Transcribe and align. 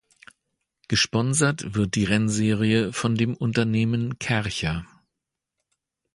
Gesponsert 0.87 1.75
wird 1.75 1.93
die 1.93 2.05
Rennserie 2.05 2.91
von 2.91 3.13
dem 3.13 3.35
Unternehmen 3.37 4.17
Kärcher. 4.17 4.83